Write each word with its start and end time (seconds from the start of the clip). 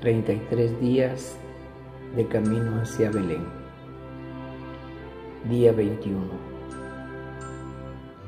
33 0.00 0.78
días 0.78 1.38
de 2.14 2.26
camino 2.26 2.82
hacia 2.82 3.10
Belén. 3.10 3.44
Día 5.48 5.72
21. 5.72 6.20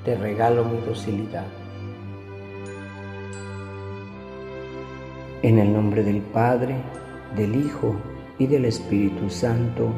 Te 0.02 0.16
regalo 0.16 0.64
mi 0.64 0.80
docilidad. 0.80 1.46
En 5.42 5.58
el 5.58 5.70
nombre 5.70 6.02
del 6.02 6.22
Padre, 6.22 6.76
del 7.36 7.54
Hijo 7.54 7.94
y 8.38 8.46
del 8.46 8.64
Espíritu 8.64 9.28
Santo. 9.28 9.90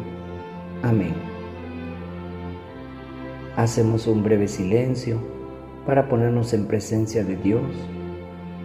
Amén. 0.83 1.15
Hacemos 3.55 4.09
un 4.09 4.25
breve 4.25 4.49
silencio 4.49 5.21
para 5.87 6.09
ponernos 6.09 6.53
en 6.53 6.67
presencia 6.67 7.23
de 7.23 7.37
Dios 7.37 7.63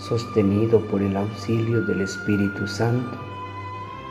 sostenido 0.00 0.80
por 0.80 1.02
el 1.02 1.16
auxilio 1.16 1.82
del 1.82 2.00
Espíritu 2.00 2.66
Santo, 2.66 3.18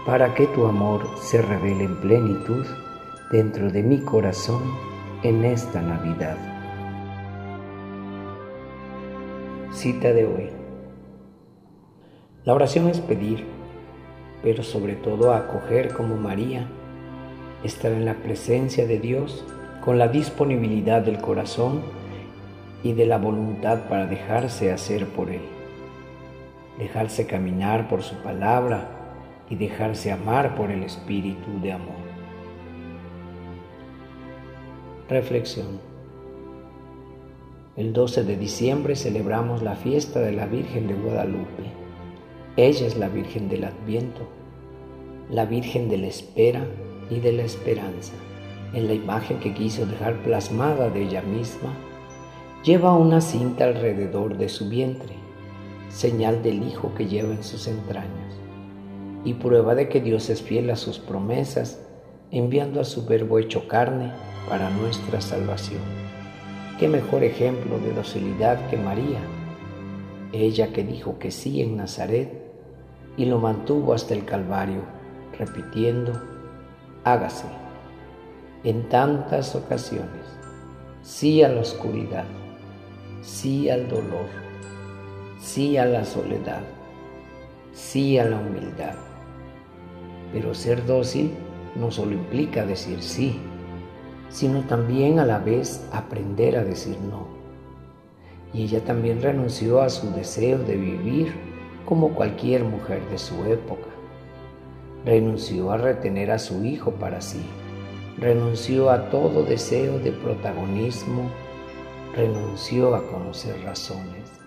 para 0.06 0.34
que 0.36 0.46
tu 0.48 0.66
amor 0.66 1.04
se 1.20 1.42
revele 1.42 1.86
en 1.86 1.96
plenitud 1.96 2.66
dentro 3.32 3.72
de 3.72 3.82
mi 3.82 4.00
corazón 4.00 4.62
en 5.24 5.44
esta 5.44 5.82
Navidad. 5.82 6.38
Cita 9.74 10.14
de 10.14 10.26
hoy. 10.26 10.50
La 12.46 12.54
oración 12.54 12.88
es 12.88 13.00
pedir, 13.02 13.46
pero 14.44 14.64
sobre 14.64 14.96
todo 14.96 15.34
acoger 15.34 15.94
como 15.94 16.16
María, 16.16 16.68
estar 17.64 17.92
en 17.92 18.06
la 18.06 18.16
presencia 18.16 18.86
de 18.86 19.00
Dios 19.00 19.44
con 19.84 19.98
la 19.98 20.08
disponibilidad 20.08 21.02
del 21.02 21.20
corazón 21.20 21.82
y 22.84 22.94
de 22.94 23.06
la 23.06 23.18
voluntad 23.18 23.90
para 23.90 24.06
dejarse 24.06 24.72
hacer 24.72 25.06
por 25.08 25.30
Él 25.30 25.59
dejarse 26.80 27.28
caminar 27.28 27.90
por 27.90 28.02
su 28.02 28.16
palabra 28.24 28.90
y 29.50 29.56
dejarse 29.56 30.14
amar 30.14 30.56
por 30.56 30.72
el 30.72 30.84
Espíritu 30.84 31.60
de 31.62 31.74
amor. 31.74 32.00
Reflexión. 35.10 35.82
El 37.76 37.92
12 37.92 38.24
de 38.24 38.38
diciembre 38.38 38.96
celebramos 38.96 39.62
la 39.62 39.76
fiesta 39.76 40.22
de 40.22 40.32
la 40.32 40.46
Virgen 40.46 40.88
de 40.88 40.94
Guadalupe. 40.94 41.64
Ella 42.56 42.88
es 42.88 42.98
la 42.98 43.10
Virgen 43.10 43.50
del 43.50 43.66
Adviento, 43.66 44.30
la 45.30 45.46
Virgen 45.46 45.90
de 45.90 45.98
la 45.98 46.08
Espera 46.08 46.66
y 47.10 47.20
de 47.20 47.34
la 47.34 47.44
Esperanza. 47.44 48.14
En 48.74 48.88
la 48.88 48.94
imagen 48.94 49.40
que 49.40 49.54
quiso 49.54 49.86
dejar 49.86 50.16
plasmada 50.24 50.90
de 50.90 51.04
ella 51.04 51.24
misma, 51.24 51.74
lleva 52.64 52.96
una 52.96 53.20
cinta 53.20 53.66
alrededor 53.66 54.38
de 54.38 54.48
su 54.48 54.70
vientre 54.70 55.19
señal 55.90 56.44
del 56.44 56.64
Hijo 56.64 56.94
que 56.96 57.08
lleva 57.08 57.34
en 57.34 57.44
sus 57.44 57.68
entrañas, 57.68 58.36
y 59.26 59.34
prueba 59.34 59.76
de 59.76 59.90
que 59.90 60.00
Dios 60.00 60.30
es 60.30 60.42
fiel 60.42 60.70
a 60.70 60.76
sus 60.76 61.00
promesas, 61.00 61.82
enviando 62.32 62.80
a 62.80 62.86
su 62.86 63.06
Verbo 63.06 63.40
hecho 63.40 63.68
carne 63.68 64.12
para 64.48 64.70
nuestra 64.70 65.20
salvación. 65.20 65.82
Qué 66.80 66.88
mejor 66.88 67.24
ejemplo 67.24 67.80
de 67.80 67.92
docilidad 67.94 68.70
que 68.70 68.78
María, 68.78 69.20
ella 70.32 70.72
que 70.72 70.84
dijo 70.84 71.18
que 71.20 71.32
sí 71.32 71.62
en 71.62 71.76
Nazaret 71.76 72.32
y 73.18 73.26
lo 73.26 73.40
mantuvo 73.40 73.94
hasta 73.94 74.14
el 74.14 74.24
Calvario, 74.24 74.84
repitiendo, 75.38 76.14
hágase, 77.04 77.48
en 78.64 78.88
tantas 78.90 79.56
ocasiones, 79.56 80.26
sí 81.02 81.44
a 81.44 81.50
la 81.50 81.62
oscuridad, 81.62 82.26
sí 83.22 83.70
al 83.70 83.90
dolor 83.90 84.49
sí 85.40 85.78
a 85.78 85.86
la 85.86 86.04
soledad, 86.04 86.62
sí 87.74 88.20
a 88.20 88.26
la 88.26 88.38
humildad. 88.38 88.96
Pero 90.34 90.54
ser 90.54 90.86
dócil 90.86 91.32
no 91.76 91.92
solo 91.92 92.12
implica 92.12 92.66
decir 92.66 93.02
sí, 93.02 93.40
sino 94.30 94.62
también 94.62 95.18
a 95.20 95.26
la 95.26 95.40
vez 95.40 95.88
aprender 95.92 96.58
a 96.58 96.64
decir 96.64 96.98
no. 97.10 97.28
Y 98.54 98.64
ella 98.64 98.84
también 98.84 99.22
renunció 99.22 99.82
a 99.82 99.90
su 99.90 100.12
deseo 100.12 100.60
de 100.60 100.76
vivir 100.76 101.34
como 101.86 102.10
cualquier 102.10 102.64
mujer 102.64 103.02
de 103.10 103.18
su 103.18 103.46
época. 103.46 103.88
Renunció 105.06 105.72
a 105.72 105.78
retener 105.78 106.32
a 106.32 106.40
su 106.40 106.64
hijo 106.66 106.92
para 106.92 107.22
sí. 107.22 107.42
Renunció 108.18 108.90
a 108.90 109.10
todo 109.10 109.44
deseo 109.44 110.00
de 110.00 110.12
protagonismo. 110.12 111.30
Renunció 112.16 112.96
a 112.96 113.08
conocer 113.08 113.56
razones 113.64 114.40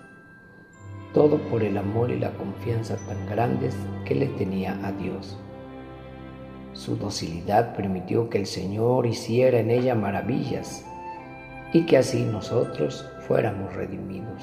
todo 1.12 1.38
por 1.50 1.62
el 1.62 1.76
amor 1.76 2.10
y 2.10 2.18
la 2.18 2.32
confianza 2.32 2.96
tan 3.06 3.26
grandes 3.26 3.76
que 4.04 4.14
le 4.14 4.26
tenía 4.26 4.78
a 4.84 4.92
Dios. 4.92 5.38
Su 6.72 6.96
docilidad 6.96 7.76
permitió 7.76 8.30
que 8.30 8.38
el 8.38 8.46
Señor 8.46 9.06
hiciera 9.06 9.58
en 9.58 9.70
ella 9.70 9.94
maravillas 9.94 10.86
y 11.72 11.84
que 11.84 11.98
así 11.98 12.24
nosotros 12.24 13.06
fuéramos 13.26 13.74
redimidos. 13.74 14.42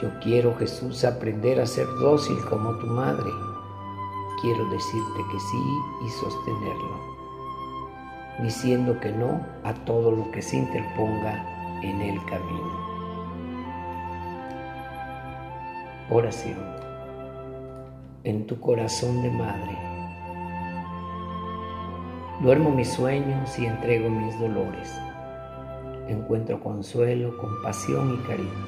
Yo 0.00 0.08
quiero, 0.22 0.54
Jesús, 0.56 1.04
aprender 1.04 1.60
a 1.60 1.66
ser 1.66 1.86
dócil 2.00 2.36
como 2.48 2.72
tu 2.78 2.86
madre. 2.86 3.30
Quiero 4.40 4.64
decirte 4.70 5.20
que 5.30 5.38
sí 5.38 5.62
y 6.06 6.08
sostenerlo, 6.08 6.96
diciendo 8.42 8.98
que 8.98 9.12
no 9.12 9.46
a 9.62 9.74
todo 9.84 10.10
lo 10.10 10.30
que 10.30 10.40
se 10.40 10.56
interponga 10.56 11.44
en 11.82 12.00
el 12.00 12.24
camino. 12.24 12.79
Oración. 16.12 16.58
En 18.24 18.44
tu 18.48 18.58
corazón 18.58 19.22
de 19.22 19.30
madre. 19.30 19.78
Duermo 22.42 22.70
mis 22.70 22.88
sueños 22.88 23.56
y 23.56 23.66
entrego 23.66 24.10
mis 24.10 24.36
dolores. 24.40 24.92
Encuentro 26.08 26.58
consuelo, 26.58 27.38
compasión 27.38 28.14
y 28.14 28.26
cariño. 28.26 28.66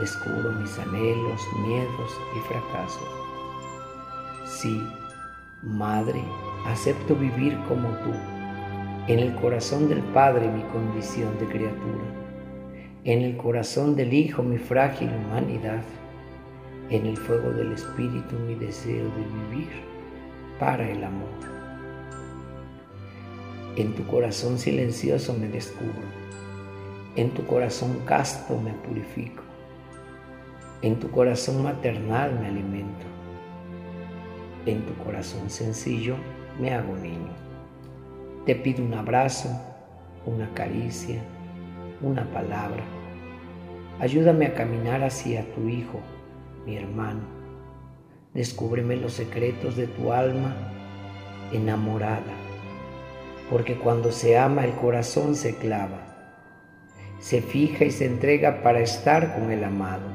Descubro 0.00 0.52
mis 0.52 0.78
anhelos, 0.78 1.42
miedos 1.66 2.18
y 2.34 2.40
fracasos. 2.48 3.08
Sí, 4.46 4.82
Madre, 5.62 6.22
acepto 6.66 7.14
vivir 7.14 7.58
como 7.68 7.88
tú, 7.98 8.12
en 9.08 9.18
el 9.18 9.34
corazón 9.34 9.90
del 9.90 10.00
Padre 10.00 10.48
mi 10.48 10.62
condición 10.72 11.38
de 11.38 11.46
criatura, 11.46 12.04
en 13.04 13.20
el 13.20 13.36
corazón 13.36 13.94
del 13.94 14.14
Hijo 14.14 14.42
mi 14.42 14.56
frágil 14.56 15.10
humanidad 15.10 15.82
en 16.94 17.06
el 17.06 17.16
fuego 17.16 17.50
del 17.50 17.72
Espíritu 17.72 18.36
mi 18.46 18.54
deseo 18.54 19.06
de 19.16 19.56
vivir 19.56 19.68
para 20.60 20.88
el 20.88 21.02
amor. 21.02 21.28
En 23.74 23.96
tu 23.96 24.06
corazón 24.06 24.58
silencioso 24.58 25.34
me 25.34 25.48
descubro, 25.48 26.06
en 27.16 27.30
tu 27.30 27.44
corazón 27.46 27.98
casto 28.06 28.60
me 28.60 28.72
purifico, 28.74 29.42
en 30.82 31.00
tu 31.00 31.10
corazón 31.10 31.64
maternal 31.64 32.38
me 32.38 32.46
alimento, 32.46 33.06
en 34.64 34.86
tu 34.86 34.94
corazón 35.02 35.50
sencillo 35.50 36.14
me 36.60 36.72
hago 36.72 36.94
niño. 36.96 37.32
Te 38.46 38.54
pido 38.54 38.84
un 38.84 38.94
abrazo, 38.94 39.48
una 40.26 40.48
caricia, 40.54 41.20
una 42.00 42.24
palabra. 42.30 42.84
Ayúdame 43.98 44.46
a 44.46 44.54
caminar 44.54 45.02
hacia 45.02 45.44
tu 45.54 45.68
Hijo 45.68 45.98
mi 46.66 46.76
hermano, 46.76 47.44
Descúbreme 48.34 48.96
los 48.96 49.12
secretos 49.12 49.76
de 49.76 49.86
tu 49.86 50.12
alma 50.12 50.56
enamorada, 51.52 52.34
porque 53.48 53.76
cuando 53.76 54.10
se 54.10 54.36
ama 54.36 54.64
el 54.64 54.72
corazón 54.72 55.36
se 55.36 55.54
clava, 55.54 56.00
se 57.20 57.40
fija 57.40 57.84
y 57.84 57.92
se 57.92 58.06
entrega 58.06 58.64
para 58.64 58.80
estar 58.80 59.38
con 59.38 59.52
el 59.52 59.62
amado, 59.62 60.08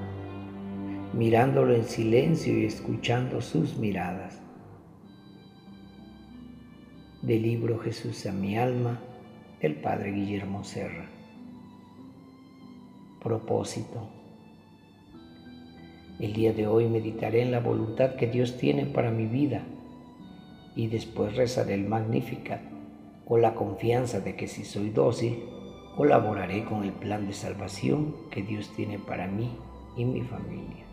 mirándolo 1.14 1.74
en 1.74 1.86
silencio 1.86 2.60
y 2.60 2.66
escuchando 2.66 3.42
sus 3.42 3.78
miradas. 3.78 4.42
Del 7.22 7.42
libro 7.44 7.80
Jesús 7.80 8.26
a 8.26 8.34
mi 8.34 8.58
alma, 8.58 9.00
el 9.62 9.76
Padre 9.76 10.12
Guillermo 10.12 10.66
Serra. 10.66 11.06
Propósito. 13.24 14.10
El 16.20 16.34
día 16.34 16.52
de 16.52 16.68
hoy 16.68 16.90
meditaré 16.90 17.42
en 17.42 17.52
la 17.52 17.62
voluntad 17.62 18.16
que 18.16 18.28
Dios 18.28 18.58
tiene 18.58 18.86
para 18.86 19.10
mi 19.10 19.26
vida 19.26 19.64
y 20.76 20.88
después 20.88 21.38
rezaré 21.38 21.76
el 21.76 21.88
Magnificat 21.88 22.60
con 23.26 23.42
la 23.42 23.56
confianza 23.56 24.20
de 24.20 24.36
que 24.36 24.50
si 24.50 24.66
soy 24.66 24.90
dócil, 24.90 25.40
colaboraré 25.96 26.66
con 26.66 26.84
el 26.84 26.92
plan 26.92 27.26
de 27.26 27.32
salvación 27.32 28.16
que 28.32 28.42
Dios 28.42 28.70
tiene 28.76 29.00
para 29.00 29.28
mí 29.28 29.50
y 29.96 30.04
mi 30.04 30.22
familia. 30.22 30.89